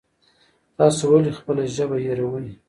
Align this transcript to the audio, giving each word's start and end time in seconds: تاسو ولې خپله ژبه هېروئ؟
تاسو 0.77 1.03
ولې 1.09 1.31
خپله 1.37 1.63
ژبه 1.75 1.97
هېروئ؟ 2.05 2.47